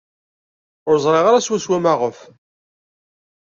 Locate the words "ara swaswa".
1.27-1.77